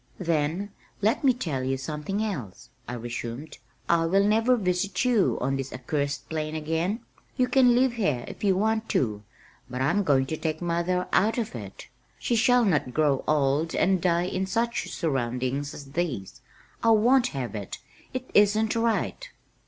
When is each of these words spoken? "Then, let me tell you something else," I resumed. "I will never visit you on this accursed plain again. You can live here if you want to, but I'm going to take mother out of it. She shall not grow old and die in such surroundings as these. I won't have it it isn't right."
"Then, 0.17 0.71
let 1.03 1.23
me 1.23 1.31
tell 1.31 1.63
you 1.63 1.77
something 1.77 2.23
else," 2.23 2.71
I 2.87 2.95
resumed. 2.95 3.59
"I 3.87 4.07
will 4.07 4.23
never 4.23 4.55
visit 4.55 5.05
you 5.05 5.37
on 5.39 5.57
this 5.57 5.71
accursed 5.71 6.27
plain 6.27 6.55
again. 6.55 7.01
You 7.37 7.47
can 7.47 7.75
live 7.75 7.93
here 7.93 8.25
if 8.27 8.43
you 8.43 8.57
want 8.57 8.89
to, 8.89 9.21
but 9.69 9.79
I'm 9.79 10.01
going 10.01 10.25
to 10.25 10.37
take 10.37 10.59
mother 10.59 11.07
out 11.13 11.37
of 11.37 11.53
it. 11.53 11.87
She 12.17 12.35
shall 12.35 12.65
not 12.65 12.95
grow 12.95 13.23
old 13.27 13.75
and 13.75 14.01
die 14.01 14.25
in 14.25 14.47
such 14.47 14.89
surroundings 14.89 15.71
as 15.71 15.91
these. 15.91 16.41
I 16.81 16.89
won't 16.89 17.27
have 17.37 17.53
it 17.53 17.77
it 18.11 18.27
isn't 18.33 18.75
right." 18.75 19.29